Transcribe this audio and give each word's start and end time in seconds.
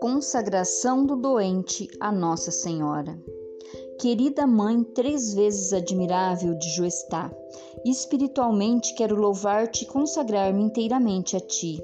Consagração 0.00 1.04
do 1.06 1.16
doente 1.16 1.88
a 2.00 2.12
Nossa 2.12 2.50
Senhora. 2.50 3.18
Querida 3.98 4.46
Mãe, 4.46 4.82
três 4.82 5.34
vezes 5.34 5.72
admirável 5.72 6.54
de 6.54 6.68
Joestá, 6.76 7.30
espiritualmente 7.84 8.94
quero 8.94 9.16
louvar-te 9.16 9.84
e 9.84 9.86
consagrar-me 9.86 10.62
inteiramente 10.62 11.36
a 11.36 11.40
ti. 11.40 11.82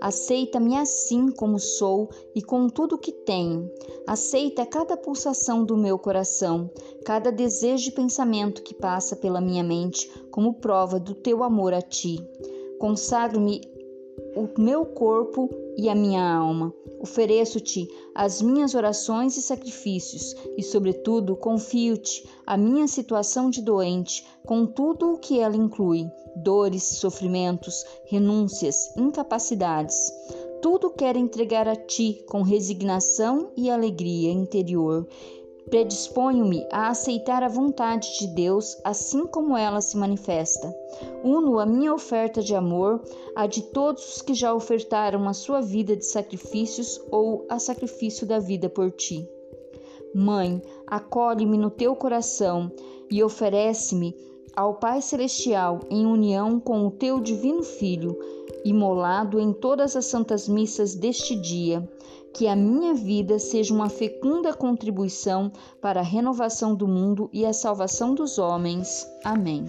Aceita-me 0.00 0.76
assim 0.76 1.30
como 1.30 1.58
sou 1.58 2.08
e 2.34 2.42
com 2.42 2.68
tudo 2.68 2.96
o 2.96 2.98
que 2.98 3.12
tenho. 3.12 3.70
Aceita 4.06 4.66
cada 4.66 4.96
pulsação 4.96 5.64
do 5.64 5.76
meu 5.76 5.98
coração, 5.98 6.70
cada 7.04 7.30
desejo 7.30 7.88
e 7.88 7.92
pensamento 7.92 8.62
que 8.62 8.74
passa 8.74 9.16
pela 9.16 9.40
minha 9.40 9.64
mente, 9.64 10.10
como 10.30 10.54
prova 10.54 10.98
do 10.98 11.14
teu 11.14 11.42
amor 11.42 11.72
a 11.72 11.82
ti. 11.82 12.18
Consagro-me 12.78 13.60
o 14.36 14.60
meu 14.60 14.84
corpo 14.84 15.48
e 15.76 15.88
a 15.88 15.94
minha 15.94 16.34
alma. 16.34 16.72
Ofereço-te 17.00 17.88
as 18.14 18.40
minhas 18.40 18.74
orações 18.74 19.36
e 19.36 19.42
sacrifícios, 19.42 20.34
e, 20.56 20.62
sobretudo, 20.62 21.36
confio-te 21.36 22.26
a 22.46 22.56
minha 22.56 22.88
situação 22.88 23.50
de 23.50 23.60
doente, 23.60 24.26
com 24.46 24.64
tudo 24.66 25.12
o 25.12 25.18
que 25.18 25.38
ela 25.38 25.56
inclui: 25.56 26.06
dores, 26.44 26.84
sofrimentos, 26.84 27.84
renúncias, 28.04 28.94
incapacidades. 28.96 30.12
Tudo 30.62 30.90
quero 30.90 31.18
entregar 31.18 31.66
a 31.66 31.74
ti 31.74 32.24
com 32.28 32.42
resignação 32.42 33.50
e 33.56 33.70
alegria 33.70 34.30
interior, 34.30 35.06
Predisponho-me 35.68 36.66
a 36.70 36.88
aceitar 36.88 37.42
a 37.42 37.48
vontade 37.48 38.18
de 38.18 38.26
Deus 38.26 38.76
assim 38.84 39.26
como 39.26 39.56
ela 39.56 39.80
se 39.80 39.96
manifesta. 39.96 40.74
Uno 41.24 41.58
a 41.58 41.64
minha 41.64 41.94
oferta 41.94 42.42
de 42.42 42.54
amor 42.54 43.02
à 43.34 43.46
de 43.46 43.62
todos 43.62 44.16
os 44.16 44.22
que 44.22 44.34
já 44.34 44.54
ofertaram 44.54 45.26
a 45.26 45.32
sua 45.32 45.60
vida 45.60 45.96
de 45.96 46.04
sacrifícios 46.04 47.00
ou 47.10 47.46
a 47.48 47.58
sacrifício 47.58 48.26
da 48.26 48.38
vida 48.38 48.68
por 48.68 48.90
ti. 48.90 49.26
Mãe, 50.14 50.62
acolhe-me 50.86 51.56
no 51.56 51.70
teu 51.70 51.96
coração 51.96 52.70
e 53.10 53.22
oferece-me 53.22 54.14
ao 54.56 54.74
Pai 54.74 55.02
Celestial 55.02 55.80
em 55.90 56.06
união 56.06 56.60
com 56.60 56.86
o 56.86 56.90
teu 56.90 57.20
divino 57.20 57.62
Filho, 57.62 58.18
imolado 58.64 59.38
em 59.38 59.52
todas 59.52 59.96
as 59.96 60.06
santas 60.06 60.48
missas 60.48 60.94
deste 60.94 61.34
dia 61.36 61.88
que 62.34 62.48
a 62.48 62.56
minha 62.56 62.94
vida 62.94 63.38
seja 63.38 63.72
uma 63.72 63.88
fecunda 63.88 64.52
contribuição 64.52 65.52
para 65.80 66.00
a 66.00 66.04
renovação 66.04 66.74
do 66.74 66.88
mundo 66.88 67.30
e 67.32 67.46
a 67.46 67.52
salvação 67.52 68.12
dos 68.12 68.38
homens. 68.38 69.06
Amém. 69.22 69.64